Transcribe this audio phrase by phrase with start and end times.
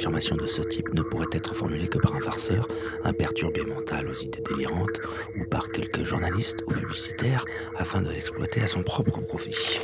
[0.00, 2.66] affirmation de ce type ne pourrait être formulée que par un farceur,
[3.04, 4.98] un perturbé mental aux idées délirantes,
[5.38, 7.44] ou par quelques journalistes ou publicitaires,
[7.76, 9.78] afin de l'exploiter à son propre profit.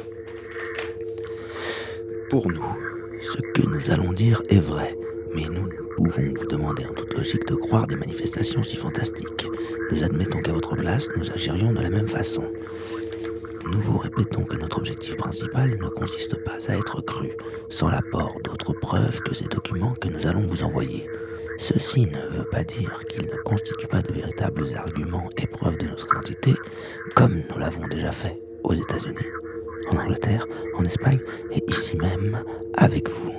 [2.30, 2.64] Pour nous,
[3.20, 4.96] ce que nous allons dire est vrai,
[5.34, 9.46] mais nous ne pouvons vous demander en toute logique de croire des manifestations si fantastiques.
[9.90, 12.44] Nous admettons qu'à votre place, nous agirions de la même façon.
[13.68, 17.32] Nous vous répétons que notre objectif principal ne consiste pas à être cru,
[17.68, 21.10] sans l'apport d'autres preuves que ces documents que nous allons vous envoyer.
[21.58, 25.86] Ceci ne veut pas dire qu'ils ne constituent pas de véritables arguments et preuves de
[25.86, 26.54] notre identité,
[27.16, 29.26] comme nous l'avons déjà fait aux États-Unis,
[29.90, 31.20] en Angleterre, en Espagne
[31.50, 32.44] et ici même
[32.76, 33.34] avec vous.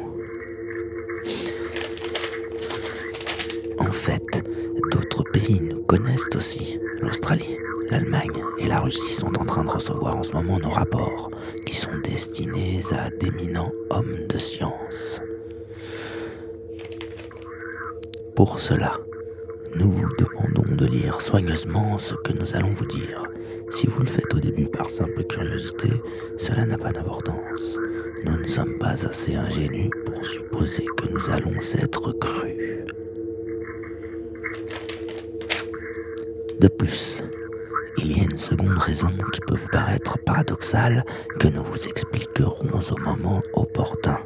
[3.80, 4.44] En fait,
[4.92, 7.58] d'autres pays nous connaissent aussi, l'Australie,
[7.90, 11.30] l'Allemagne et la Russie sont en train de recevoir en ce moment nos rapports,
[11.66, 15.22] qui sont destinés à d'éminents hommes de science.
[18.36, 18.94] Pour cela,
[19.76, 23.24] nous vous demandons de lire soigneusement ce que nous allons vous dire.
[23.70, 25.90] Si vous le faites au début par simple curiosité,
[26.38, 27.78] cela n'a pas d'importance.
[28.24, 32.56] Nous ne sommes pas assez ingénus pour supposer que nous allons être crus.
[36.60, 37.24] De plus,
[37.98, 41.04] il y a une seconde raison qui peut vous paraître paradoxale
[41.40, 44.20] que nous vous expliquerons au moment opportun.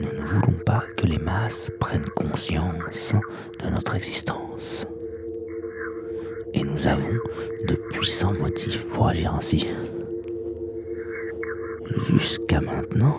[0.00, 3.14] Nous ne voulons pas que les masses prennent conscience
[3.62, 4.86] de notre existence.
[6.54, 7.18] Et nous avons
[7.66, 9.68] de puissants motifs pour agir ainsi.
[12.08, 13.16] Jusqu'à maintenant,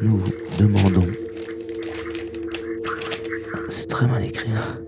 [0.00, 1.12] nous vous demandons...
[3.68, 4.78] C'est très mal écrit là.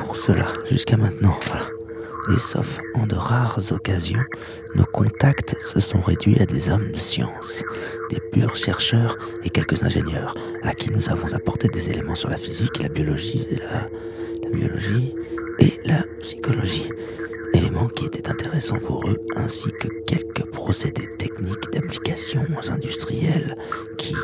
[0.00, 1.68] Pour cela, jusqu'à maintenant, voilà.
[2.34, 4.22] Et sauf en de rares occasions,
[4.74, 7.62] nos contacts se sont réduits à des hommes de science,
[8.10, 12.38] des purs chercheurs et quelques ingénieurs, à qui nous avons apporté des éléments sur la
[12.38, 15.14] physique, la biologie et la, biologie
[15.58, 16.90] et la psychologie,
[17.52, 23.54] éléments qui étaient intéressants pour eux, ainsi que quelques procédés techniques d'applications industrielles
[23.98, 24.16] qui,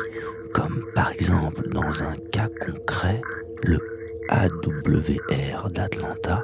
[0.53, 3.21] comme par exemple dans un cas concret,
[3.63, 3.79] le
[4.29, 6.43] AWR d'Atlanta,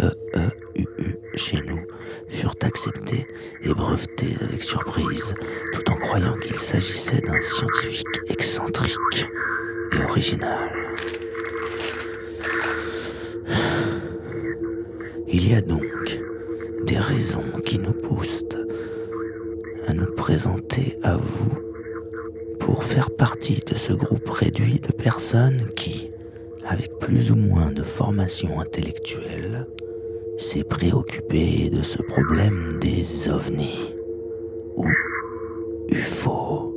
[0.00, 1.80] EEUU chez nous
[2.28, 3.26] furent acceptés
[3.62, 5.34] et brevetés avec surprise,
[5.72, 9.26] tout en croyant qu'il s'agissait d'un scientifique excentrique
[9.92, 10.70] et original.
[15.26, 16.20] Il y a donc
[16.84, 18.44] des raisons qui nous poussent
[19.86, 21.52] à nous présenter à vous
[22.58, 26.07] pour faire partie de ce groupe réduit de personnes qui,
[26.68, 29.66] avec plus ou moins de formation intellectuelle,
[30.36, 33.94] s'est préoccupé de ce problème des ovnis
[34.76, 34.86] ou
[35.88, 36.67] UFO.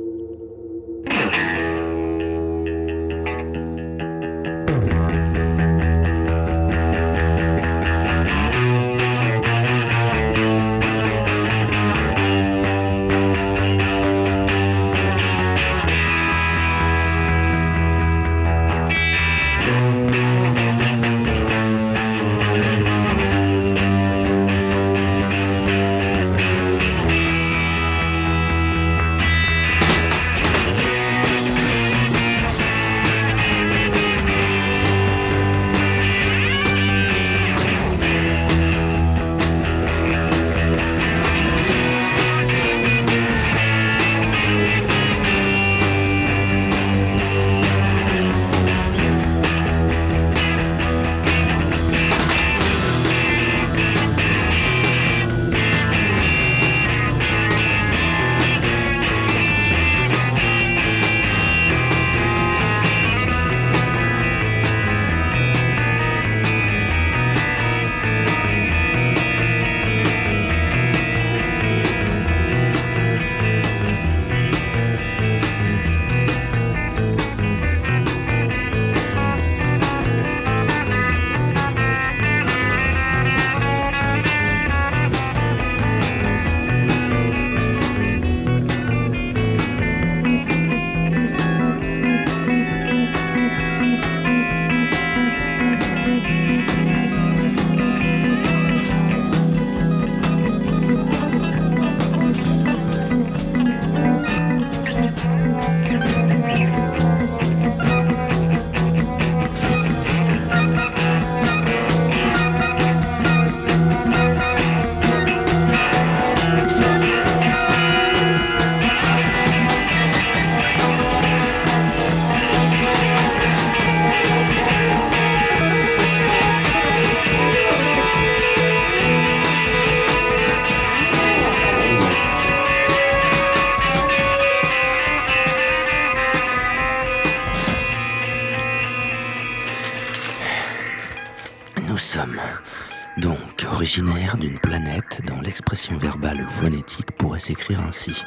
[147.52, 148.24] S'écrire ainsi.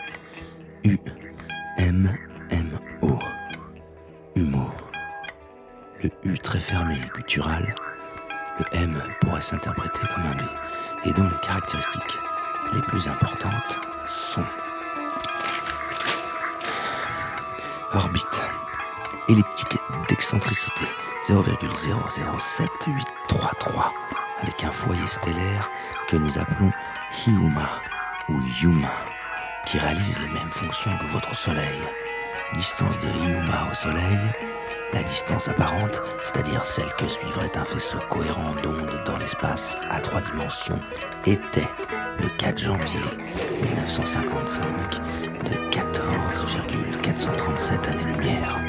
[0.84, 1.00] U
[1.78, 2.16] M
[2.52, 3.18] M O.
[4.36, 4.72] Humour.
[6.04, 7.74] le U très fermé et guttural,
[8.60, 10.44] le M pourrait s'interpréter comme un B,
[11.06, 12.20] et dont les caractéristiques
[12.74, 14.46] les plus importantes sont
[17.94, 18.44] orbite,
[19.28, 20.86] elliptique d'excentricité
[21.30, 23.92] 0,007833
[24.44, 25.68] avec un foyer stellaire
[26.10, 26.72] que nous appelons
[27.26, 27.82] Hiuma
[28.30, 28.92] ou Yuma,
[29.66, 31.80] qui réalise les mêmes fonctions que votre Soleil.
[32.54, 34.20] Distance de Hiuma au Soleil,
[34.94, 40.22] la distance apparente, c'est-à-dire celle que suivrait un faisceau cohérent d'ondes dans l'espace à trois
[40.22, 40.80] dimensions,
[41.26, 41.68] était
[42.22, 43.02] le 4 janvier
[43.62, 45.02] 1955
[45.50, 48.60] de 14,437 années-lumière.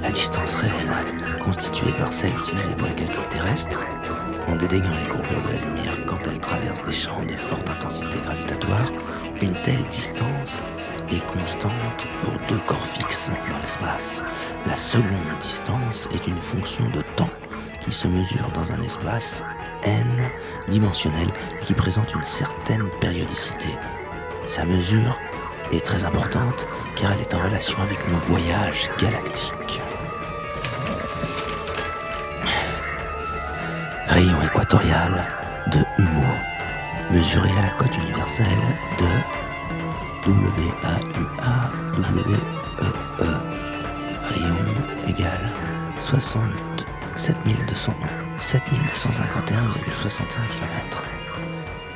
[0.00, 3.84] La distance réelle, constituée par celle utilisée pour les calculs terrestres,
[4.46, 8.18] en dédaignant les courbures de la lumière quand elle traverse des champs de forte intensité
[8.22, 8.86] gravitatoire,
[9.40, 10.62] une telle distance
[11.12, 14.22] est constante pour deux corps fixes dans l'espace.
[14.66, 17.30] La seconde distance est une fonction de temps
[17.82, 19.44] qui se mesure dans un espace
[19.84, 20.30] n
[20.68, 21.28] dimensionnel
[21.62, 23.68] qui présente une certaine périodicité.
[24.46, 25.18] Sa mesure
[25.72, 26.66] est très importante
[26.96, 29.80] car elle est en relation avec nos voyages galactiques.
[34.60, 35.12] Rayon équatorial
[35.72, 36.26] de Humo,
[37.10, 38.44] mesuré à la cote universelle
[38.98, 39.06] de
[40.30, 41.56] WAUA
[41.96, 42.40] WEE.
[44.28, 44.56] Rayon
[45.08, 45.48] égale
[45.98, 47.36] 67
[47.68, 47.94] 200
[48.40, 51.04] 7251,61 km.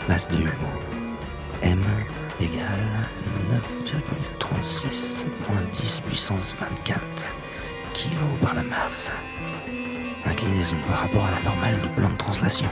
[0.08, 0.70] Masse de Humo.
[1.62, 1.84] M
[2.40, 3.08] égale
[4.40, 7.28] 9,36.10 puissance 24
[7.92, 9.12] kg par la masse.
[10.26, 12.68] Inclinaison par rapport à la normale du plan de translation.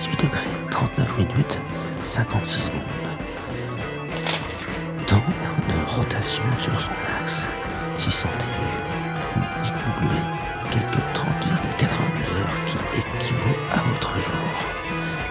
[0.00, 0.40] 18 degrés,
[0.70, 1.60] 39 minutes,
[2.04, 2.82] 56 secondes.
[5.06, 5.22] Temps
[5.68, 6.90] de rotation sur son
[7.22, 7.46] axe.
[7.96, 8.46] 600 TU
[9.64, 10.08] IW,
[10.70, 11.94] quelques 30,92
[12.38, 14.34] heures qui équivaut à votre jour.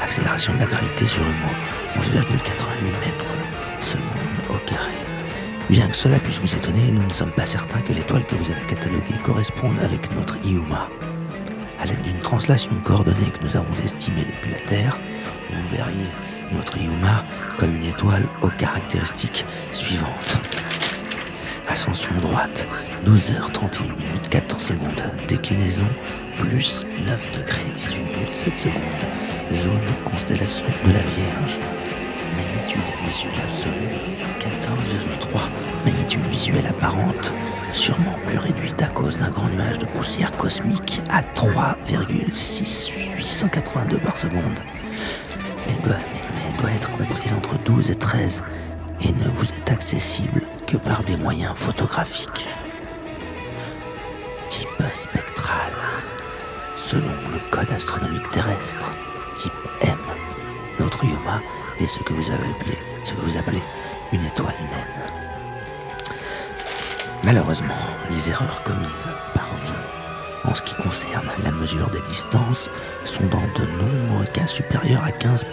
[0.02, 1.52] Accélération de la gravité sur Humo,
[1.96, 3.36] 11,88 mètres
[3.80, 4.04] secondes
[4.50, 4.98] au carré.
[5.70, 8.52] Bien que cela puisse vous étonner, nous ne sommes pas certains que l'étoile que vous
[8.52, 10.90] avez cataloguée corresponde avec notre Iuma.
[11.80, 14.98] À l'aide d'une translation de coordonnées que nous avons estimée depuis la Terre,
[15.52, 16.08] vous verriez
[16.52, 17.26] notre Iuma
[17.58, 20.40] comme une étoile aux caractéristiques suivantes.
[21.68, 22.68] Ascension droite,
[23.06, 25.04] 12h31 minutes 14 secondes.
[25.28, 25.88] Déclinaison,
[26.38, 28.82] plus 9 degrés 18 minutes 7 secondes.
[29.54, 31.60] Zone constellation de la Vierge.
[32.68, 33.96] Magnitude visuelle absolue,
[34.42, 35.40] 14,3.
[35.86, 37.32] Magnitude visuelle apparente,
[37.72, 44.60] sûrement plus réduite à cause d'un grand nuage de poussière cosmique à 3,6882 par seconde.
[45.70, 45.96] Elle, doit,
[46.46, 48.44] elle doit être comprise entre 12 et 13
[49.00, 52.50] et ne vous est accessible que par des moyens photographiques.
[54.50, 55.72] Type spectral.
[56.76, 58.92] Selon le code astronomique terrestre,
[59.36, 59.98] type M,
[60.80, 61.40] notre Yuma
[61.80, 63.62] est ce que vous avez appelé, ce que vous appelez
[64.14, 65.06] une étoile naine.
[67.24, 67.76] Malheureusement,
[68.10, 72.70] les erreurs commises par vous en ce qui concerne la mesure des distances
[73.04, 75.44] sont dans de nombreux cas supérieurs à 15%,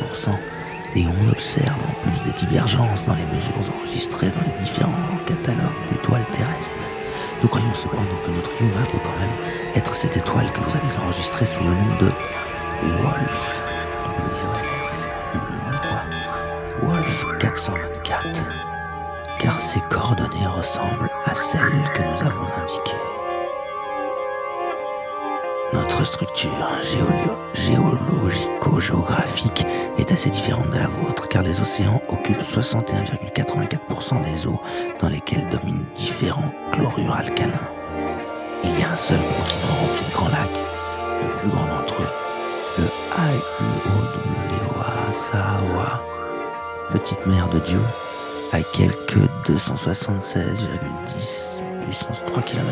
[0.97, 4.93] et on observe en plus des divergences dans les mesures enregistrées dans les différents
[5.26, 6.87] catalogues d'étoiles terrestres.
[7.43, 11.04] Nous croyons cependant que notre Yuma peut quand même être cette étoile que vous avez
[11.04, 12.11] enregistrée sous le nom de.
[12.83, 13.63] W-O-L-F.
[17.54, 18.44] 424
[19.38, 22.96] car ses coordonnées ressemblent à celles que nous avons indiquées.
[25.73, 26.68] Notre structure
[27.54, 29.64] géologico-géographique
[29.99, 34.61] est assez différente de la vôtre, car les océans occupent 61,84% des eaux
[35.00, 37.70] dans lesquelles dominent différents chlorures alcalins.
[38.64, 40.58] Il y a un seul continent rempli de grands lacs,
[41.23, 42.11] le plus grand d'entre eux,
[42.78, 42.88] le
[45.12, 46.02] Sawa,
[46.90, 47.80] petite mer de Dieu,
[48.52, 52.68] à quelques 276,10 puissance 3 km.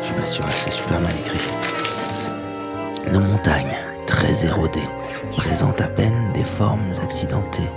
[0.00, 1.38] Je suis pas sûr, c'est super mal écrit.
[3.12, 3.76] Nos montagnes,
[4.06, 4.88] très érodées,
[5.36, 7.70] présentent à peine des formes accidentées.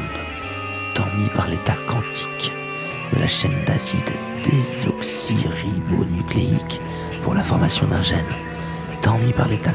[1.16, 2.50] Mis par l'état quantique
[3.12, 4.10] de la chaîne d'acide
[4.42, 6.80] désoxyribonucléique
[7.22, 8.26] pour la formation d'un gène.
[9.24, 9.74] Mis par l'état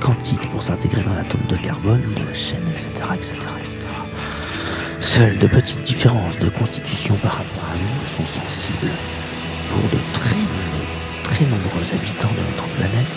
[0.00, 3.38] quantique pour s'intégrer dans l'atome de carbone de la chaîne, etc., etc.
[5.04, 8.90] Seules de petites différences de constitution par rapport à nous sont sensibles.
[9.70, 13.16] Pour de très, nombreux- habitants de notre planète,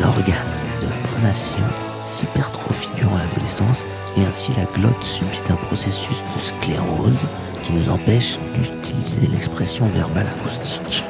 [0.00, 1.64] l'organe de phonation
[2.06, 3.86] s'hypertrophie durant l'adolescence
[4.18, 7.26] et ainsi la glotte subit un processus de sclérose
[7.62, 11.04] qui nous empêche d'utiliser l'expression verbale acoustique.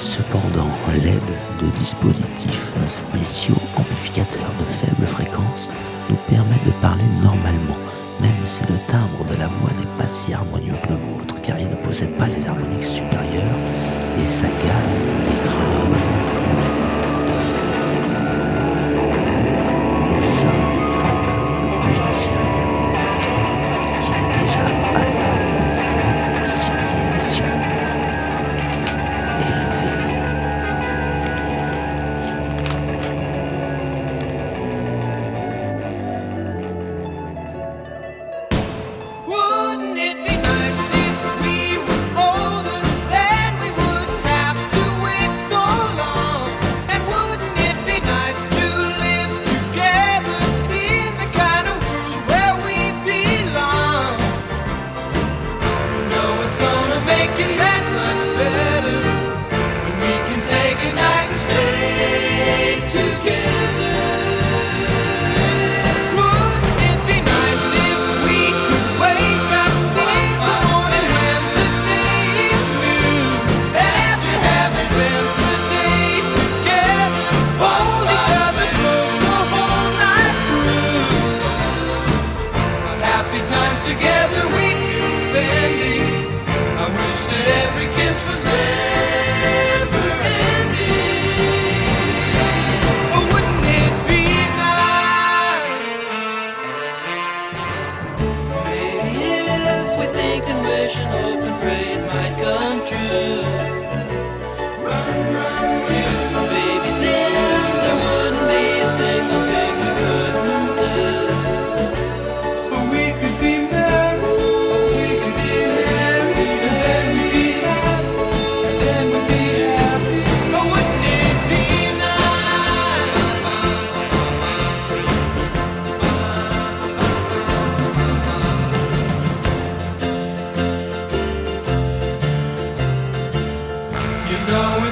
[0.00, 0.70] Cependant,
[1.02, 1.20] l'aide
[1.60, 5.68] de dispositifs spéciaux amplificateurs de faible fréquence
[6.08, 7.76] nous permet de parler normalement,
[8.20, 11.58] même si le timbre de la voix n'est pas si harmonieux que le vôtre, car
[11.58, 13.58] il ne possède pas les harmoniques supérieures
[14.20, 15.83] et sa gamme est.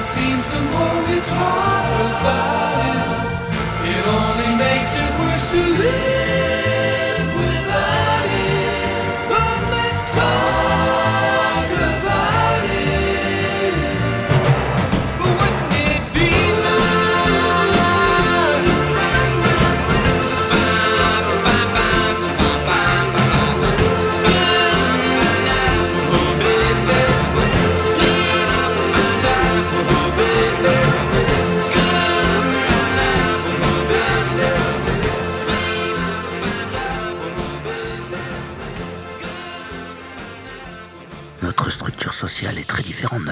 [0.03, 6.12] it seems the more we talk about it, it only makes it worse to live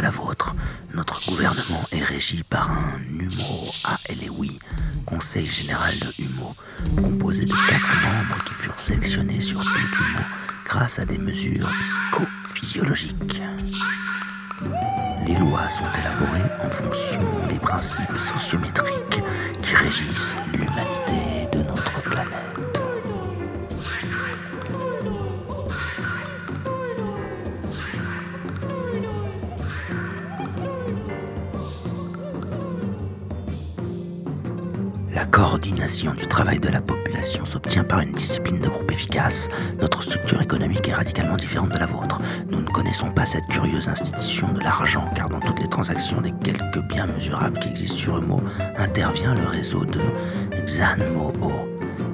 [0.02, 0.56] la vôtre.
[0.94, 3.68] Notre gouvernement est régi par un numéro
[4.10, 4.60] ALEWI,
[5.06, 6.56] Conseil général de HUMO,
[7.02, 10.24] composé de quatre membres qui furent sélectionnés sur tout HUMO
[10.66, 13.42] grâce à des mesures psychophysiologiques.
[15.26, 19.22] Les lois sont élaborées en fonction des principes sociométriques
[19.62, 20.38] qui régissent
[36.02, 39.48] Du travail de la population s'obtient par une discipline de groupe efficace.
[39.80, 42.20] Notre structure économique est radicalement différente de la vôtre.
[42.50, 46.32] Nous ne connaissons pas cette curieuse institution de l'argent, car dans toutes les transactions des
[46.44, 48.42] quelques biens mesurables qui existent sur Humo,
[48.78, 50.02] intervient le réseau de
[50.66, 51.34] Xanmoo,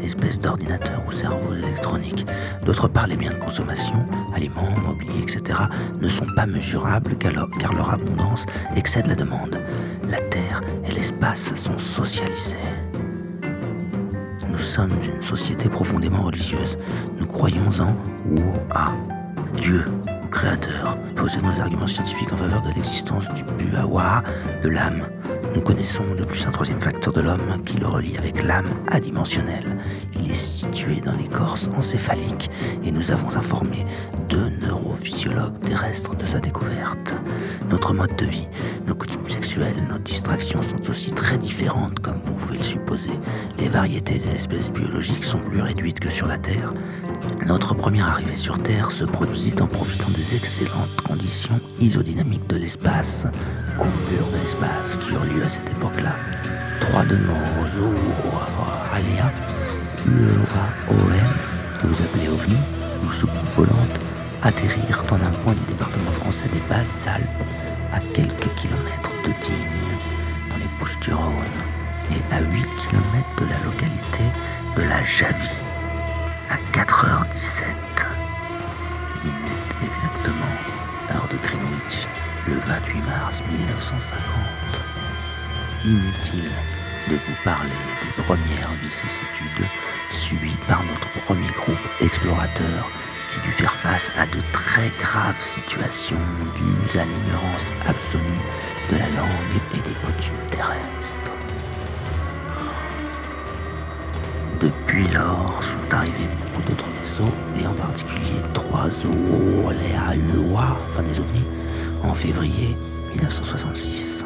[0.02, 2.26] espèce d'ordinateur ou cerveau électronique.
[2.66, 5.60] D'autre part, les biens de consommation, aliments, mobilier, etc.,
[6.02, 8.46] ne sont pas mesurables car leur abondance
[8.76, 9.58] excède la demande.
[10.10, 12.58] La Terre et l'espace sont socialisés.
[14.58, 16.80] Nous sommes une société profondément religieuse.
[17.20, 17.94] Nous croyons en
[18.28, 18.92] Wa,
[19.56, 19.86] Dieu
[20.24, 20.98] ou Créateur.
[21.16, 24.24] Possédons des arguments scientifiques en faveur de l'existence du Buawa,
[24.64, 25.08] de l'âme.
[25.54, 29.78] Nous connaissons de plus un troisième facteur de l'homme qui le relie avec l'âme adimensionnelle.
[30.20, 32.50] Il est situé dans l'écorce encéphalique
[32.84, 33.86] et nous avons informé
[34.28, 37.14] deux neurophysiologues terrestres de sa découverte.
[37.70, 38.48] Notre mode de vie,
[39.90, 43.10] nos distractions sont aussi très différentes comme vous pouvez le supposer.
[43.58, 46.74] Les variétés des espèces biologiques sont plus réduites que sur la Terre.
[47.46, 53.26] Notre première arrivée sur Terre se produisit en profitant des excellentes conditions isodynamiques de l'espace,
[53.78, 56.16] courbures de l'espace qui eurent lieu à cette époque-là.
[56.82, 57.34] Trois de nos
[58.94, 59.32] aléas,
[60.06, 62.58] UEA-OM, que vous appelez OVNI,
[63.04, 64.00] ou soucoupes volantes,
[64.44, 67.28] atterrirent en un point du département français des Basses-Alpes,
[67.92, 69.98] à quelques kilomètres de Digne,
[70.50, 71.58] dans les Bouches-du-Rhône,
[72.12, 74.24] et à 8 kilomètres de la localité
[74.76, 75.50] de la Javie,
[76.50, 77.64] à 4h17
[79.24, 80.56] minutes exactement,
[81.12, 82.08] heure de Greenwich,
[82.48, 84.24] le 28 mars 1950.
[85.86, 86.52] Inutile
[87.10, 87.70] de vous parler
[88.02, 89.66] des premières vicissitudes
[90.12, 92.90] subies par notre premier groupe explorateur
[93.38, 96.18] qui dut faire face à de très graves situations
[96.56, 98.24] dues à l'ignorance absolue
[98.92, 101.32] de la langue et des coutumes terrestres.
[104.60, 108.90] Depuis lors sont arrivés beaucoup d'autres vaisseaux, et en particulier trois
[109.66, 111.46] Oléaua, enfin des ovnis,
[112.04, 112.76] en février
[113.12, 114.26] 1966.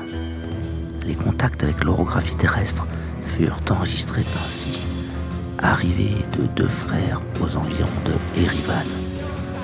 [1.06, 2.86] Les contacts avec l'orographie terrestre
[3.26, 4.82] furent enregistrés ainsi.
[5.60, 9.01] Arrivée de deux frères aux environs de Erivan,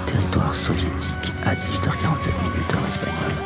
[0.08, 3.38] territoire soviétique à 18h47 minutes heure espagnole.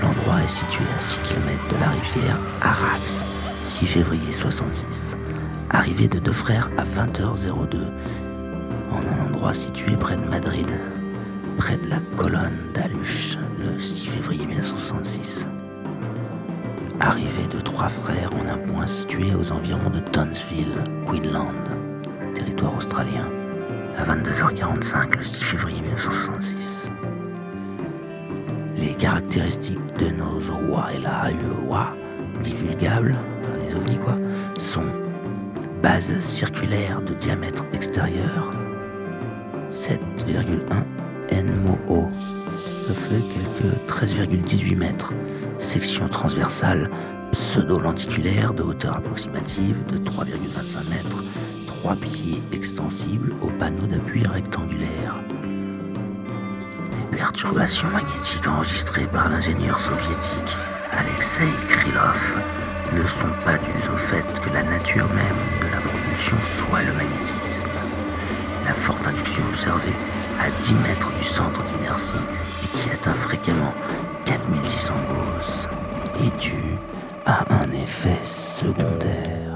[0.00, 3.26] L'endroit est situé à 6 km de la rivière Arax,
[3.64, 5.16] 6 février 66
[5.72, 7.78] arrivée de deux frères à 20h02,
[8.90, 10.68] en un endroit situé près de Madrid,
[11.56, 15.48] près de la colonne d'Aluche, le 6 février 1966.
[17.00, 20.74] Arrivée de trois frères en un point situé aux environs de Townsville,
[21.06, 21.54] Queensland,
[22.34, 23.28] territoire australien,
[23.96, 26.90] à 22h45 le 6 février 1966.
[28.76, 31.94] Les caractéristiques de nos Owa et la Iowa,
[32.42, 34.16] divulgables, enfin les ovnis quoi,
[34.58, 34.86] sont
[35.82, 38.52] base circulaire de diamètre extérieur
[39.72, 40.84] 7,1
[41.32, 42.08] nMo.
[42.86, 45.12] Ça fait quelques 13,18 mètres.
[45.58, 46.90] Section transversale
[47.32, 51.22] pseudo-lenticulaire de hauteur approximative de 3,25 mètres.
[51.82, 55.16] Trois piliers extensibles au panneau d'appui rectangulaire.
[57.10, 60.56] Les perturbations magnétiques enregistrées par l'ingénieur soviétique
[60.92, 62.40] Alexei Krylov
[62.92, 66.92] ne sont pas dues au fait que la nature même de la propulsion soit le
[66.92, 67.66] magnétisme.
[68.64, 69.96] La forte induction observée
[70.38, 72.14] à 10 mètres du centre d'inertie
[72.62, 73.74] et qui atteint fréquemment
[74.24, 75.68] 4600 Gauss
[76.24, 76.78] est due
[77.26, 79.51] à un effet secondaire.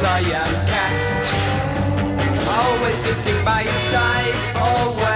[0.00, 0.92] Cyan Cat.
[2.46, 5.15] Always sitting by your side, always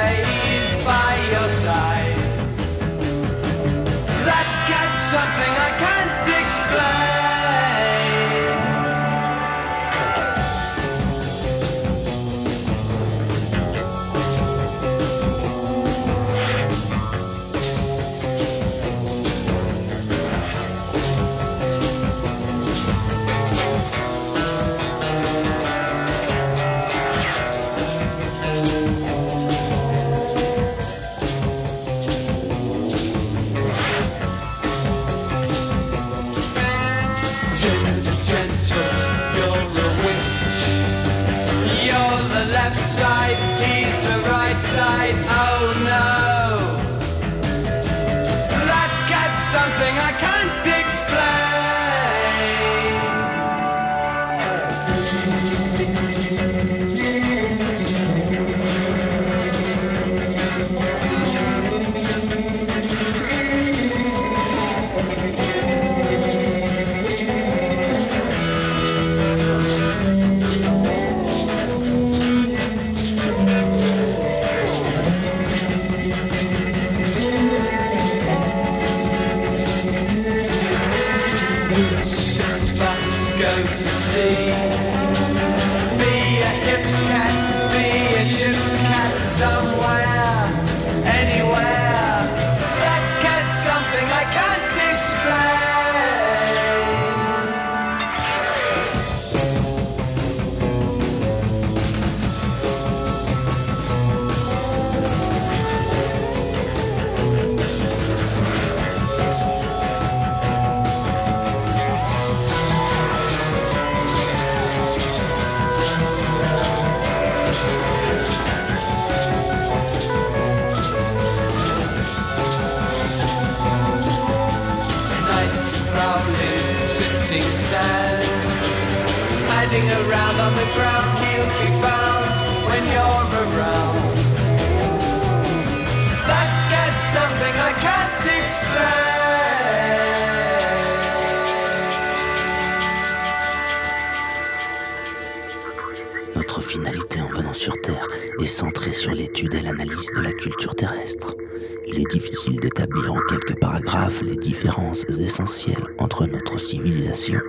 [154.61, 157.40] différences essentielles entre notre civilisation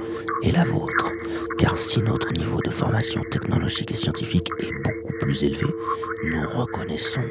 [0.43, 1.11] et la vôtre,
[1.57, 5.67] car si notre niveau de formation technologique et scientifique est beaucoup plus élevé,
[6.23, 7.25] nous reconnaissons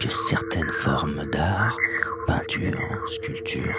[0.00, 1.76] que certaines formes d'art,
[2.26, 3.78] peinture, sculpture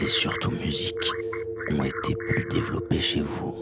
[0.00, 1.10] et surtout musique
[1.72, 3.56] ont été plus développées chez vous.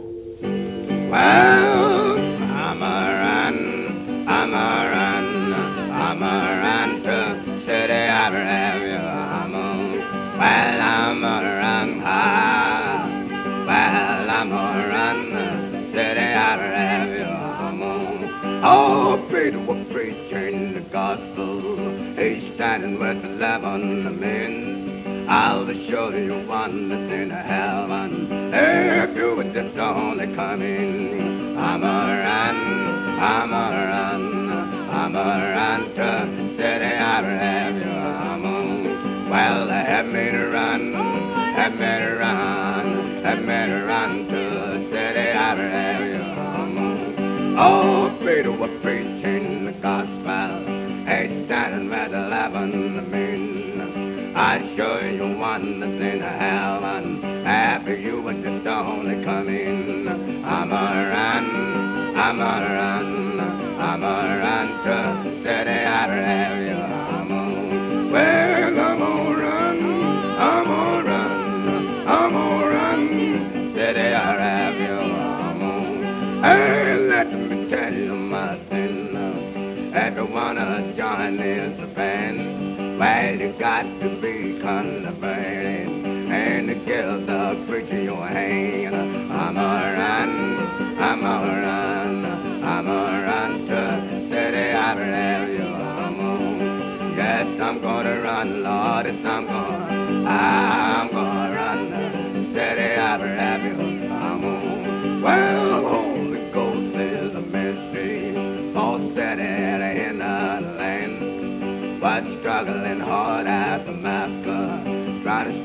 [18.63, 21.61] Oh, Peter was preaching the gospel.
[22.15, 25.27] He's standing with eleven men.
[25.29, 28.29] I'll show you one that's in heaven.
[28.53, 32.57] If you would just only come in, I'm a run,
[33.21, 33.55] I'm a
[33.87, 34.51] run,
[34.91, 37.91] I'm a run to city I have you.
[37.91, 44.27] I'm a, well, have me to run, have me to run, have me to run
[44.29, 46.23] to city I have you.
[46.23, 48.00] I'm a, oh,
[48.41, 50.65] Peter was preaching the gospel.
[51.05, 54.33] He's standing with eleven men.
[54.35, 57.23] I show you want one that's in heaven.
[57.47, 60.09] After you would just only come in.
[60.43, 60.75] I'm a
[61.11, 63.41] run, I'm a run,
[63.79, 67.00] I'm a run to city I have you.
[81.71, 88.27] Join this band, well, you got to be converted and to give the preacher your
[88.27, 88.95] hand.
[89.33, 89.61] I'm a
[89.97, 95.65] run, I'm a run, I'm a run to city I have you.
[95.65, 101.60] I'm yes, I'm gonna run, Lord, yes, I'm gonna, I'm gonna run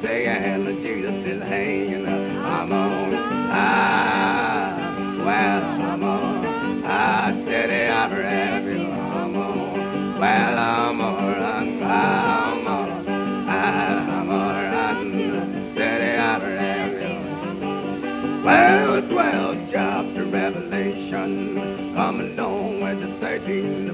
[0.06, 2.08] trying to stay in Jesus' hand.
[2.08, 3.14] I'm on,
[3.52, 8.86] ah, well, I'm on, ah, steady, I have you.
[8.86, 13.06] I'm on, well, I'm on, run, I'm on,
[13.48, 18.44] ah, I'm on, run, steady, I have you.
[18.44, 23.90] Well, 12 chapter Revelation, come along with the 13th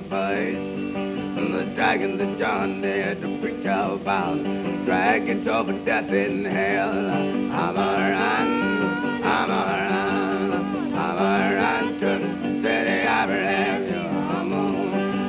[1.75, 2.01] verse.
[2.01, 4.43] And John did to preach about,
[4.85, 6.89] dragons over death in hell.
[6.89, 13.95] I'm a run, I'm a run, I'm a run to the city I have you.
[13.95, 14.55] I'm a,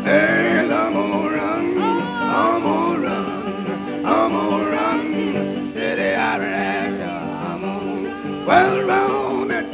[0.04, 0.98] hey, I'm a
[1.30, 7.12] run, I'm a run, I'm a run, city I have you.
[7.48, 9.66] I'm a, well, round that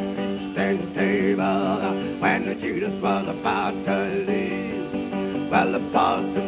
[0.54, 5.50] feast table, when the Jesus was about to leave.
[5.50, 6.48] Well, the pastor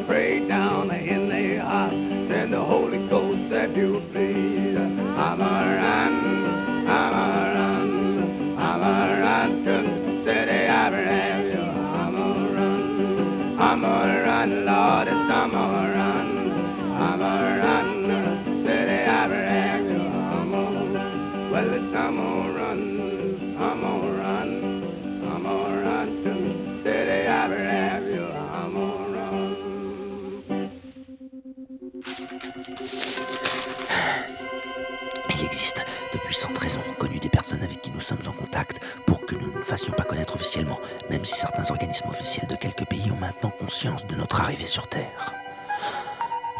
[43.82, 45.32] de notre arrivée sur Terre.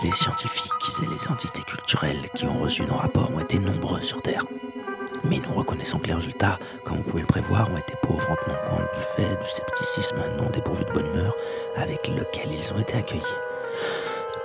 [0.03, 4.23] Les scientifiques et les entités culturelles qui ont reçu nos rapports ont été nombreux sur
[4.23, 4.43] Terre.
[5.25, 8.37] Mais nous reconnaissons que les résultats, comme vous pouvez le prévoir, ont été pauvres en
[8.37, 11.35] tenant compte du fait du scepticisme non dépourvu de bonne humeur
[11.77, 13.23] avec lequel ils ont été accueillis.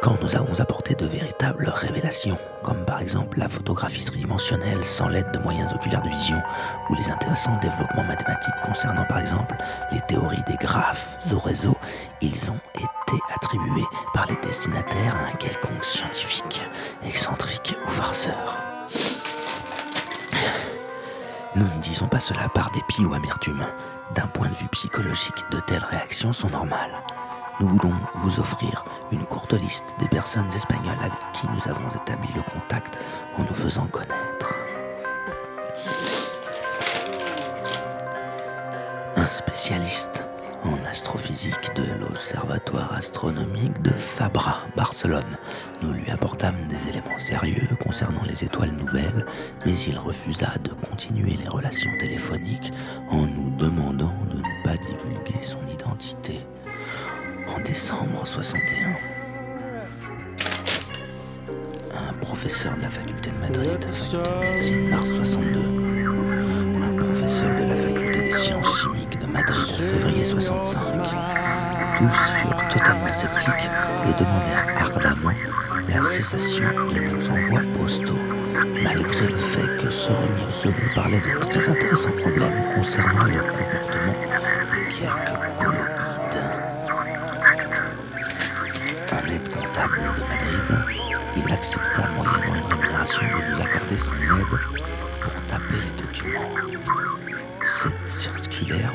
[0.01, 5.31] Quand nous avons apporté de véritables révélations, comme par exemple la photographie tridimensionnelle sans l'aide
[5.31, 6.41] de moyens oculaires de vision,
[6.89, 9.55] ou les intéressants développements mathématiques concernant par exemple
[9.91, 11.74] les théories des graphes au réseau,
[12.21, 16.61] ils ont été attribués par les destinataires à un quelconque scientifique,
[17.03, 18.57] excentrique ou farceur.
[21.55, 23.65] Nous ne disons pas cela par dépit ou amertume.
[24.13, 27.01] D'un point de vue psychologique, de telles réactions sont normales.
[27.59, 32.27] Nous voulons vous offrir une courte liste des personnes espagnoles avec qui nous avons établi
[32.35, 32.97] le contact
[33.37, 34.55] en nous faisant connaître.
[39.15, 40.25] Un spécialiste
[40.63, 45.35] en astrophysique de l'Observatoire astronomique de Fabra, Barcelone.
[45.81, 49.25] Nous lui apportâmes des éléments sérieux concernant les étoiles nouvelles,
[49.65, 52.71] mais il refusa de continuer les relations téléphoniques
[53.09, 56.45] en nous demandant de ne pas divulguer son identité.
[57.55, 58.95] En décembre 61,
[62.09, 65.59] un professeur de la faculté de Madrid, faculté de médecine, mars 62,
[66.83, 70.81] un professeur de la faculté des sciences chimiques de Madrid, février 65.
[71.97, 73.69] Tous furent totalement sceptiques
[74.07, 75.33] et demandèrent ardemment
[75.89, 78.17] la cessation de nos envois postaux,
[78.81, 84.15] malgré le fait que Sorenio Second parlait de très intéressants problèmes concernant le comportement
[84.71, 86.45] de quelques colloïdes.
[89.11, 90.85] Un aide comptable de Madrid,
[91.35, 94.59] il accepta moyennant une rémunération de nous accorder son aide
[95.19, 96.55] pour taper les documents.
[97.65, 98.93] Cette circulaire,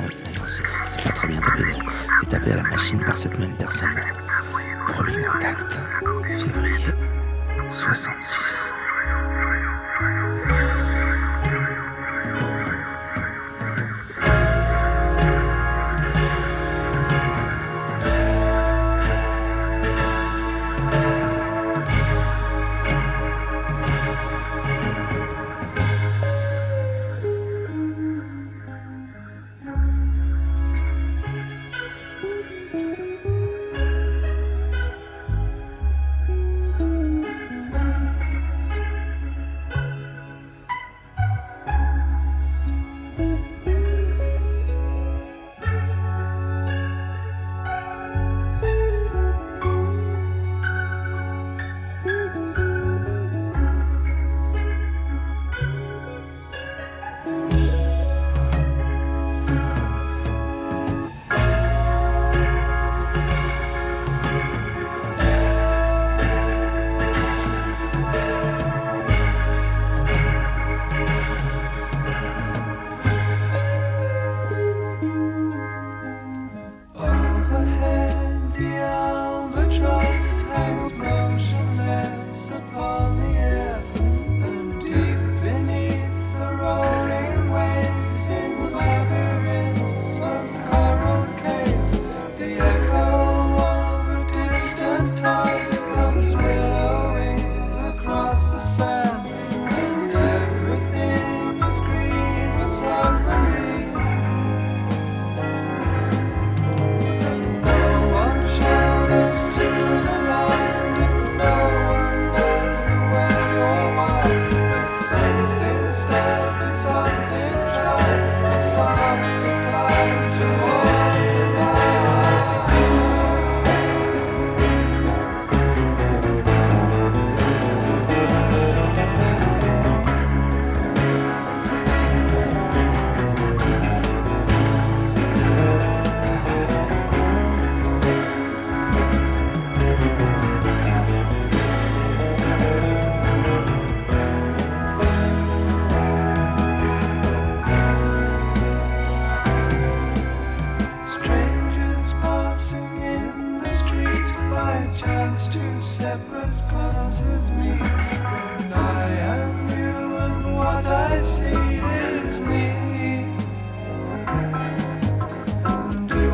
[2.40, 3.94] est tapée à la machine par cette même personne.
[4.88, 5.78] Premier contact,
[6.28, 6.94] février
[7.70, 8.59] 66.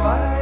[0.06, 0.35] fire.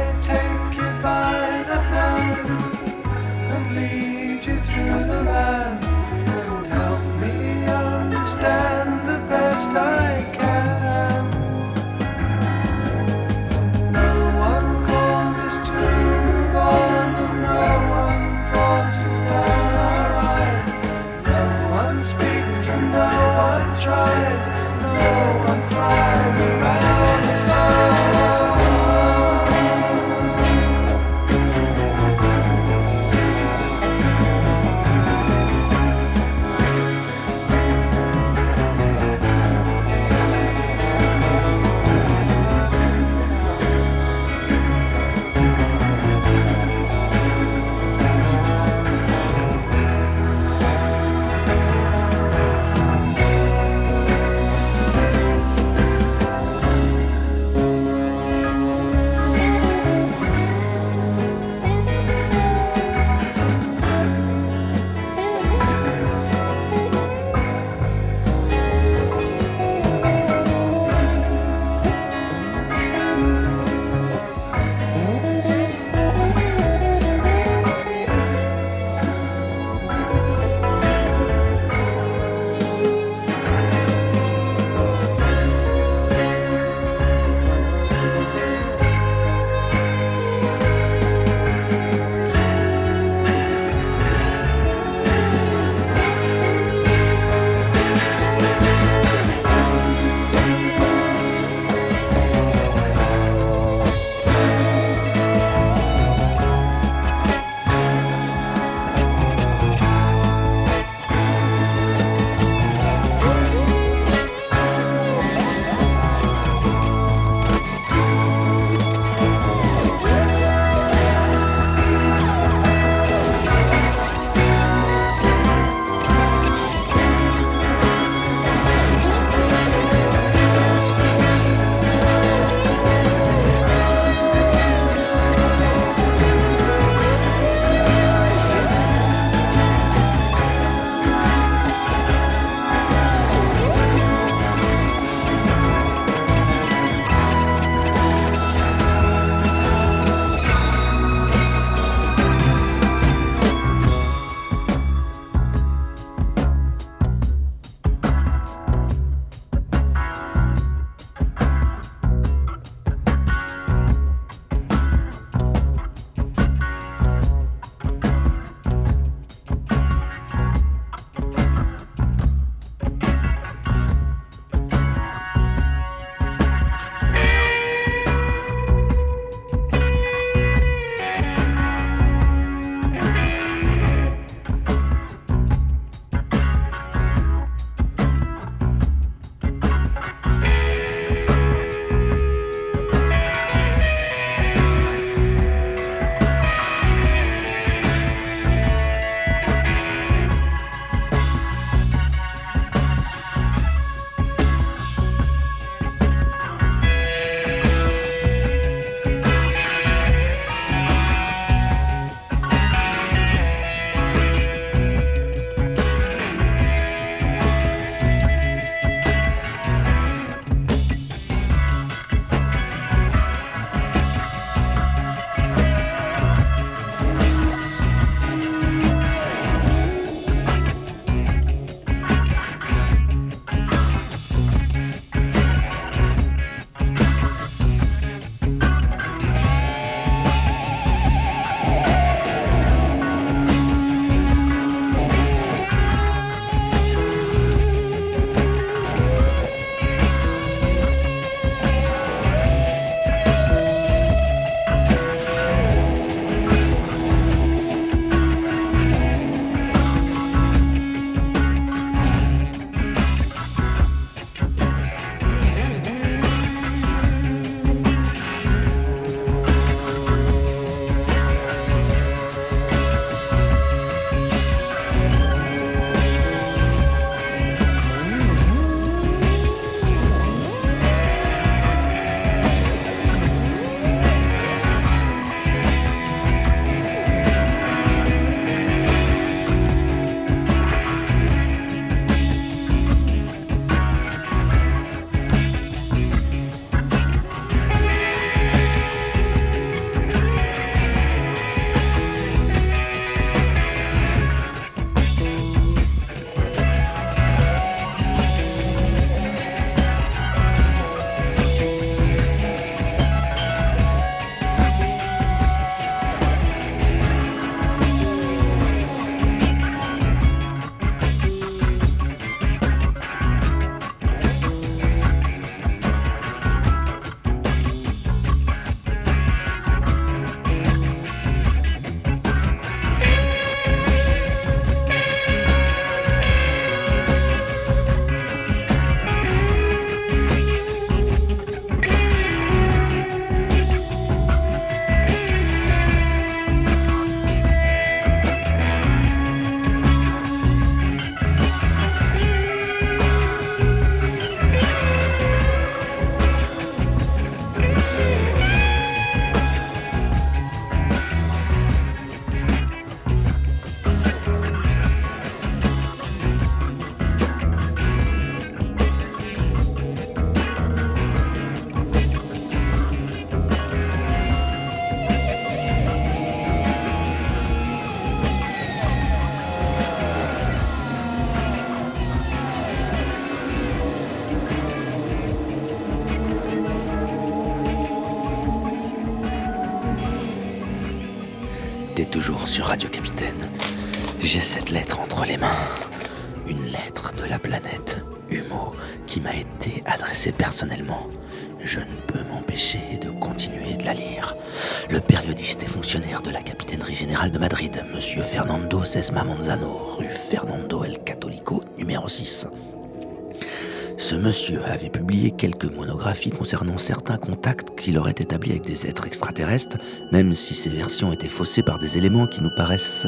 [415.37, 419.77] Quelques monographies concernant certains contacts qu'il aurait établis avec des êtres extraterrestres,
[420.11, 423.07] même si ces versions étaient faussées par des éléments qui nous paraissent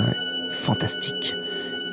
[0.51, 1.34] fantastiques.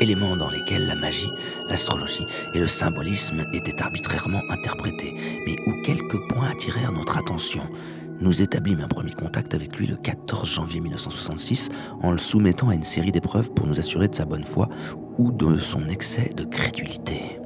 [0.01, 1.31] Éléments dans lesquels la magie,
[1.69, 5.15] l'astrologie et le symbolisme étaient arbitrairement interprétés,
[5.47, 7.63] mais où quelques points attirèrent notre attention.
[8.21, 11.69] Nous établîmes un premier contact avec lui le 14 janvier 1966
[12.03, 14.69] en le soumettant à une série d'épreuves pour nous assurer de sa bonne foi
[15.19, 17.44] ou de son excès de crédulité.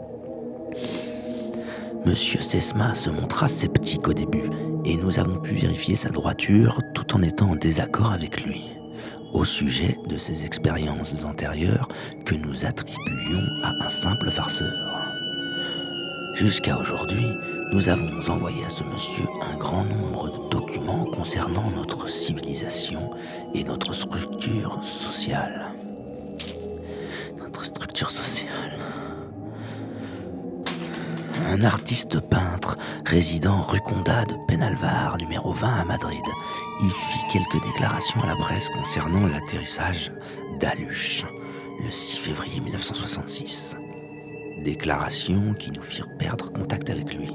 [2.08, 4.48] Monsieur Sesma se montra sceptique au début,
[4.86, 8.64] et nous avons pu vérifier sa droiture tout en étant en désaccord avec lui,
[9.34, 11.86] au sujet de ses expériences antérieures
[12.24, 14.72] que nous attribuions à un simple farceur.
[16.34, 17.26] Jusqu'à aujourd'hui,
[17.72, 23.10] nous avons envoyé à ce monsieur un grand nombre de documents concernant notre civilisation
[23.52, 25.74] et notre structure sociale.
[27.38, 28.47] Notre structure sociale.
[31.50, 32.76] Un artiste peintre
[33.06, 36.22] résidant rue Condat de Penalvar, numéro 20 à Madrid.
[36.82, 40.12] Il fit quelques déclarations à la presse concernant l'atterrissage
[40.60, 41.24] d'Aluche
[41.82, 43.76] le 6 février 1966.
[44.62, 47.32] Déclarations qui nous firent perdre contact avec lui.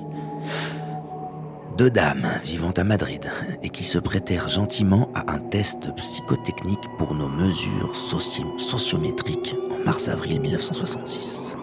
[1.77, 3.25] Deux dames vivant à Madrid
[3.63, 9.83] et qui se prêtèrent gentiment à un test psychotechnique pour nos mesures soci- sociométriques en
[9.83, 11.55] mars-avril 1966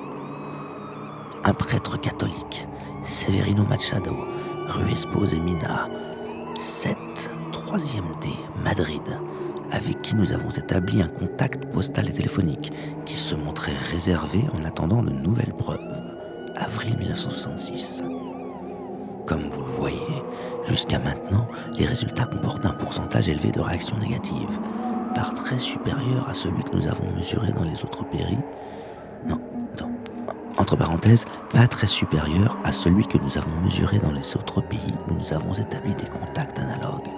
[1.44, 2.66] un prêtre catholique,
[3.02, 4.16] Severino Machado,
[4.68, 5.88] rue Espose et Mina,
[6.58, 6.96] 7,
[7.52, 8.28] 3e D,
[8.62, 9.02] Madrid,
[9.72, 12.72] avec qui nous avons établi un contact postal et téléphonique
[13.06, 15.80] qui se montrait réservé en attendant de nouvelles preuves.
[16.56, 18.04] Avril 1966.
[19.26, 20.22] Comme vous le voyez,
[20.66, 21.46] jusqu'à maintenant,
[21.78, 24.58] les résultats comportent un pourcentage élevé de réactions négatives,
[25.14, 28.38] par très supérieur à celui que nous avons mesuré dans les autres pays.
[30.60, 34.94] Entre parenthèses, pas très supérieur à celui que nous avons mesuré dans les autres pays
[35.08, 37.08] où nous avons établi des contacts analogues.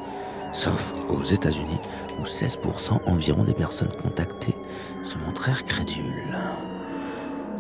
[0.53, 1.81] Sauf aux États-Unis,
[2.21, 4.55] où 16% environ des personnes contactées
[5.03, 6.39] se montrèrent crédules.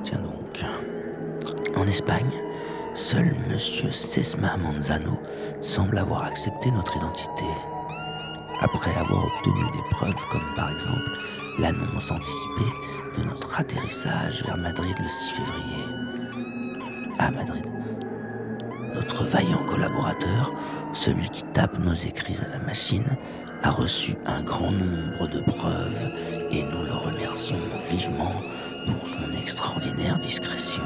[0.04, 0.64] Tiens donc.
[1.76, 2.30] En Espagne,
[2.94, 5.18] seul Monsieur Sesma Manzano
[5.62, 7.46] semble avoir accepté notre identité.
[8.60, 11.18] Après avoir obtenu des preuves comme par exemple
[11.58, 12.72] l'annonce anticipée
[13.16, 15.84] de notre atterrissage vers Madrid le 6 février.
[17.18, 17.64] À Madrid.
[18.94, 20.52] Notre vaillant collaborateur,
[20.92, 23.16] celui qui tape nos écrits à la machine,
[23.62, 26.10] a reçu un grand nombre de preuves
[26.50, 27.60] et nous le remercions
[27.90, 28.34] vivement
[28.86, 30.82] pour son extraordinaire discrétion.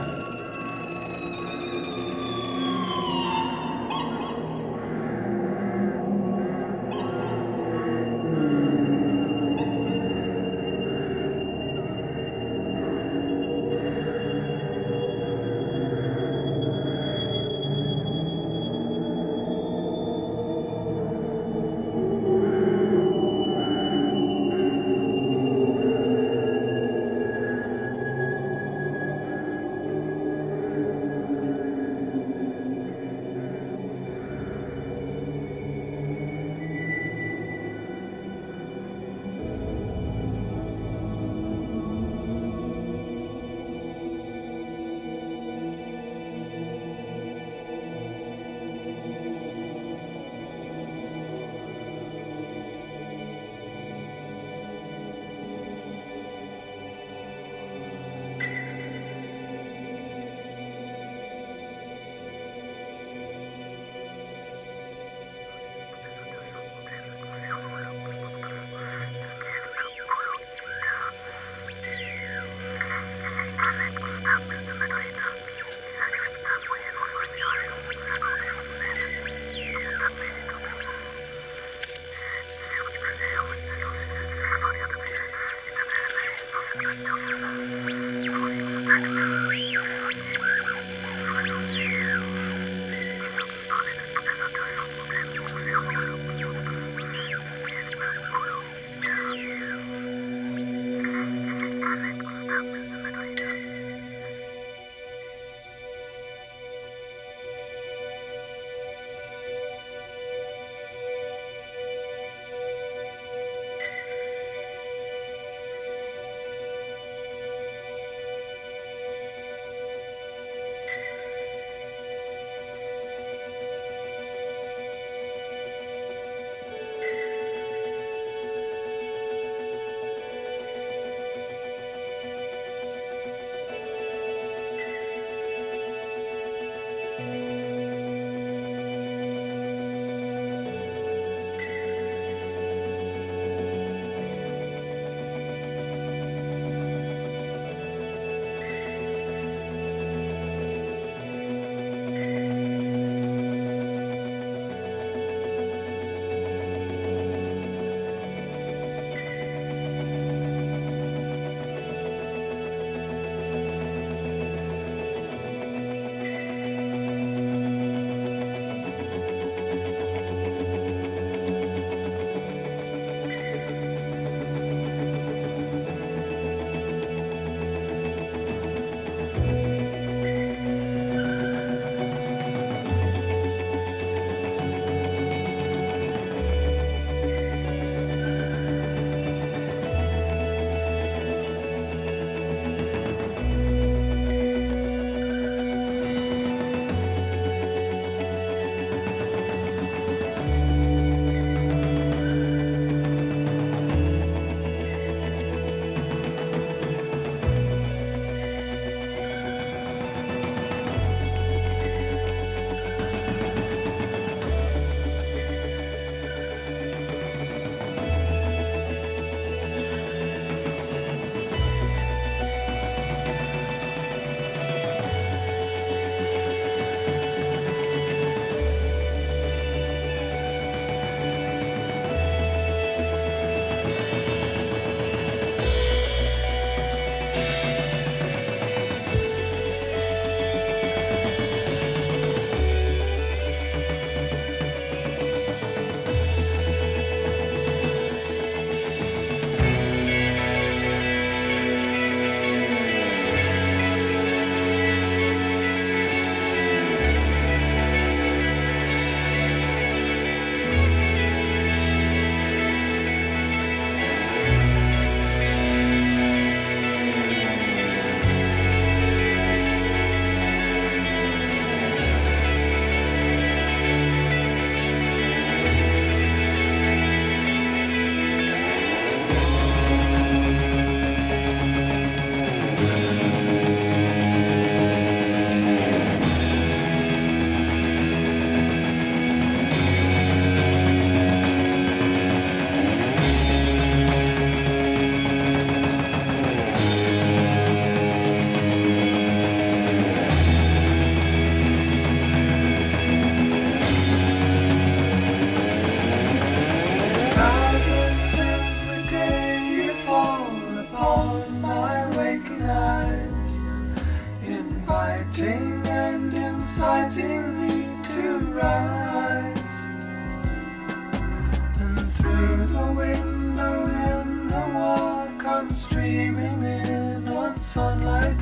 [325.75, 328.37] Streaming in on sunlight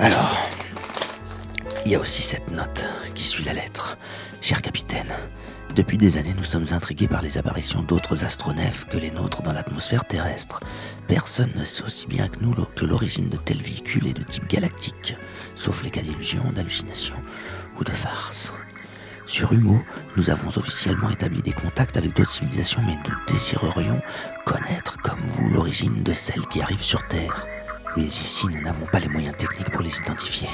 [0.00, 0.48] Alors,
[1.84, 3.98] il y a aussi cette note qui suit la lettre.
[4.40, 5.12] Cher capitaine,
[5.76, 9.52] depuis des années, nous sommes intrigués par les apparitions d'autres astronefs que les nôtres dans
[9.52, 10.60] l'atmosphère terrestre.
[11.06, 14.48] Personne ne sait aussi bien que nous que l'origine de tels véhicules est de type
[14.48, 15.16] galactique,
[15.54, 17.22] sauf les cas d'illusions, d'hallucinations
[17.78, 18.54] ou de farces.
[19.26, 19.82] Sur Humo,
[20.16, 24.00] nous avons officiellement établi des contacts avec d'autres civilisations, mais nous désirerions
[24.46, 27.46] connaître, comme vous, l'origine de celles qui arrivent sur Terre.
[27.96, 30.48] Mais ici, nous n'avons pas les moyens techniques pour les identifier.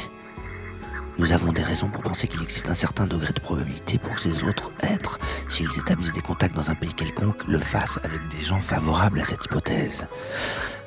[1.19, 4.21] Nous avons des raisons pour penser qu'il existe un certain degré de probabilité pour que
[4.21, 5.19] ces autres êtres,
[5.49, 9.25] s'ils établissent des contacts dans un pays quelconque, le fassent avec des gens favorables à
[9.25, 10.07] cette hypothèse.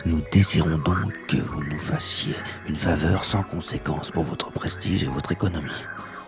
[0.05, 2.35] Nous désirons donc que vous nous fassiez
[2.67, 5.85] une faveur sans conséquence pour votre prestige et votre économie.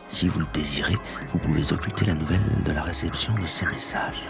[0.08, 0.98] Si vous le désirez,
[1.30, 4.28] vous pouvez occulter la nouvelle de la réception de ce message.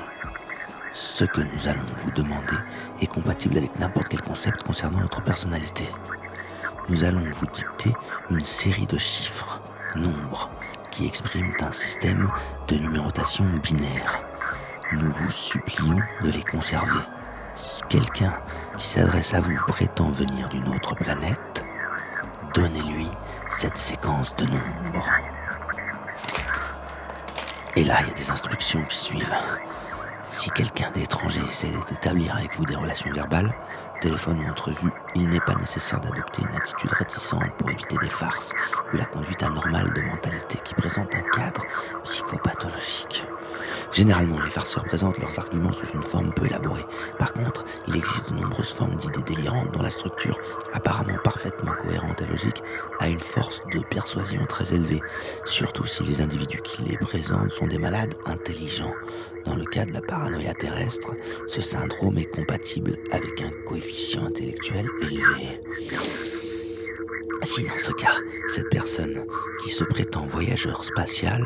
[0.94, 2.58] Ce que nous allons vous demander
[3.00, 5.88] est compatible avec n'importe quel concept concernant notre personnalité.
[6.90, 7.94] Nous allons vous dicter
[8.30, 9.62] une série de chiffres,
[9.96, 10.50] nombres,
[10.92, 12.30] qui expriment un système
[12.68, 14.22] de numérotation binaire.
[14.92, 17.00] Nous vous supplions de les conserver.
[17.56, 18.38] Si quelqu'un
[18.78, 21.64] qui s'adresse à vous prétend venir d'une autre planète,
[22.54, 23.08] donnez-lui
[23.50, 25.10] cette séquence de nombres.
[27.78, 29.34] Et là, il y a des instructions qui suivent.
[30.32, 33.54] Si quelqu'un d'étranger essaie d'établir avec vous des relations verbales,
[34.00, 38.54] téléphone ou entrevue, il n'est pas nécessaire d'adopter une attitude réticente pour éviter des farces
[38.94, 41.64] ou la conduite anormale de mentalité qui présente un cadre
[42.04, 43.26] psychopathologique.
[43.92, 46.86] Généralement, les farceurs présentent leurs arguments sous une forme peu élaborée.
[47.18, 50.40] Par contre, il existe de nombreuses formes d'idées délirantes dont la structure,
[50.74, 52.64] apparemment parfaitement cohérente et logique,
[53.00, 55.02] a une force de persuasion très élevée,
[55.46, 58.94] surtout si les individus qui les présentent sont des malades intelligents.
[59.46, 61.12] Dans le cas de la paranoïa terrestre,
[61.48, 65.62] ce syndrome est compatible avec un coefficient intellectuel élevé.
[67.44, 68.16] Si dans ce cas,
[68.48, 69.26] cette personne
[69.64, 71.44] qui se prétend voyageur spatial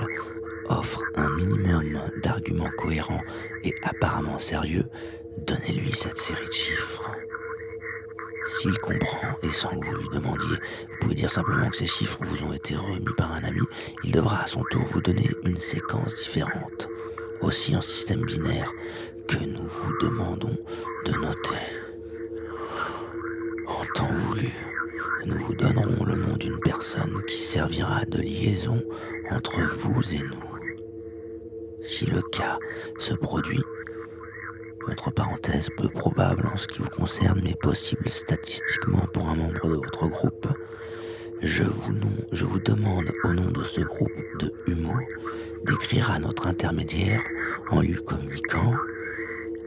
[0.69, 3.21] offre un minimum d'arguments cohérents
[3.63, 4.85] et apparemment sérieux,
[5.45, 7.09] donnez-lui cette série de chiffres.
[8.47, 10.57] S'il comprend et sans que vous lui demandiez,
[10.89, 13.61] vous pouvez dire simplement que ces chiffres vous ont été remis par un ami,
[14.03, 16.87] il devra à son tour vous donner une séquence différente,
[17.41, 18.71] aussi en système binaire,
[19.27, 20.55] que nous vous demandons
[21.05, 21.55] de noter.
[23.67, 24.51] En temps voulu,
[25.25, 28.83] nous vous donnerons le nom d'une personne qui servira de liaison
[29.31, 30.54] entre vous et nous.
[31.85, 32.57] Si le cas
[32.97, 33.61] se produit,
[34.89, 39.69] entre parenthèses peu probable en ce qui vous concerne, mais possible statistiquement pour un membre
[39.69, 40.47] de votre groupe,
[41.43, 41.93] je vous,
[42.31, 44.95] je vous demande au nom de ce groupe de humo
[45.65, 47.21] d'écrire à notre intermédiaire
[47.69, 48.73] en lui communiquant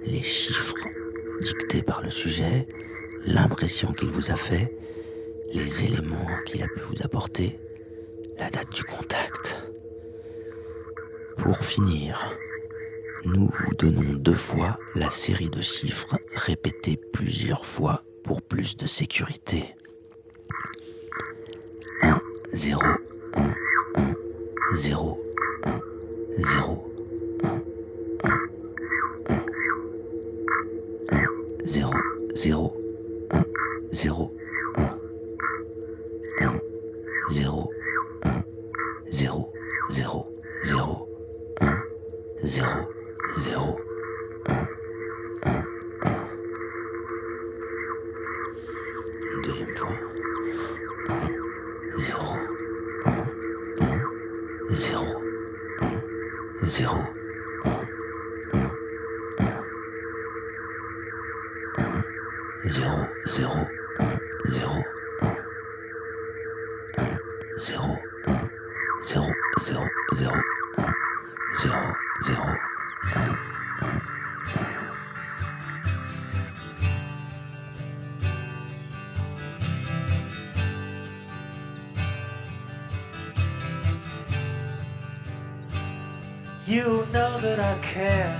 [0.05, 0.89] les chiffres
[1.41, 2.67] dictée par le sujet,
[3.25, 4.77] l'impression qu'il vous a fait,
[5.53, 7.61] les éléments qu'il a pu vous apporter,
[8.39, 9.57] la date du contact.
[11.39, 12.37] Pour finir,
[13.25, 18.87] nous vous donnons deux fois la série de chiffres répétés plusieurs fois pour plus de
[18.87, 19.75] sécurité.
[22.03, 22.21] 1,
[22.53, 22.83] 0,
[23.35, 23.55] 1,
[23.95, 24.15] 1,
[24.77, 25.23] 0,
[25.65, 25.81] 1,
[26.39, 26.93] 0,
[27.45, 27.49] 1,
[28.25, 28.43] 1,
[29.31, 29.37] 1,
[31.13, 31.27] 1,
[31.65, 31.93] 0,
[32.35, 32.77] 0,
[33.31, 33.43] 1,
[33.93, 34.33] 0,
[34.77, 34.99] 1,
[36.41, 36.61] 1,
[37.31, 37.71] 0,
[38.25, 38.45] 1,
[39.11, 39.53] 0,
[39.91, 40.27] 0,
[40.61, 41.08] 0, 1,
[42.49, 42.65] 0,
[43.45, 43.88] 0,
[87.83, 88.38] care.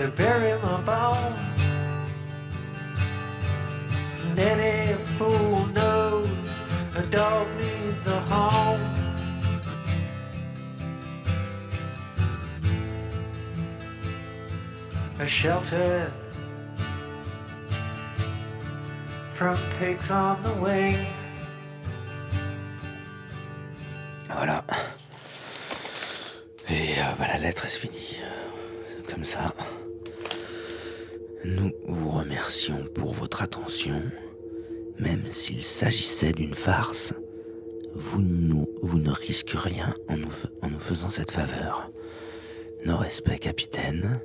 [0.00, 1.34] To bury my bone,
[4.24, 6.30] and any fool knows
[6.96, 8.80] a dog needs a home.
[15.18, 16.10] A shelter
[19.32, 20.96] from pigs on the wing.
[24.30, 24.64] Voilà.
[26.70, 28.16] Et euh, bah, la lettre, finit.
[28.22, 29.52] euh, Comme ça.
[31.44, 34.02] Nous vous remercions pour votre attention.
[34.98, 37.14] Même s'il s'agissait d'une farce,
[37.94, 41.90] vous, nous, vous ne risquez rien en nous, en nous faisant cette faveur.
[42.84, 44.20] Nos respects, capitaine.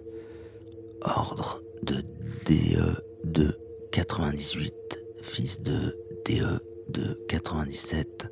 [1.01, 2.03] Ordre de
[2.45, 3.57] DE de
[3.91, 4.73] 98,
[5.21, 6.59] fils de DE
[6.89, 8.29] de 97,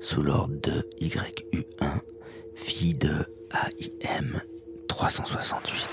[0.00, 2.00] sous l'ordre de YU1,
[2.54, 3.12] fille de
[3.52, 4.40] AIM
[4.88, 5.88] 368.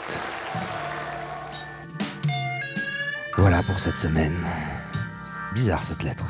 [3.38, 4.36] Voilà pour cette semaine.
[5.54, 6.26] Bizarre cette lettre.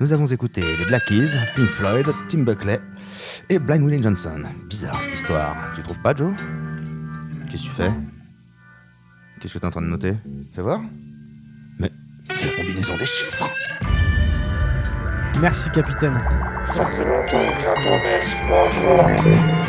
[0.00, 2.80] Nous avons écouté les Black Keys, Pink Floyd, Tim Buckley
[3.48, 4.42] et Blind Willie Johnson.
[4.68, 5.56] Bizarre cette histoire.
[5.74, 6.32] Tu trouves pas, Joe?
[7.50, 7.90] Qu'est-ce que tu fais?
[9.40, 10.14] Qu'est-ce que t'es en train de noter?
[10.54, 10.80] Fais voir.
[11.78, 11.90] Mais
[12.36, 13.50] c'est la combinaison des chiffres.
[15.40, 16.18] Merci, capitaine.
[18.58, 19.67] Radio